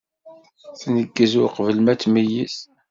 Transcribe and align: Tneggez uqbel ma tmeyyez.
Tneggez 0.79 1.33
uqbel 1.43 1.77
ma 1.81 1.93
tmeyyez. 2.01 2.55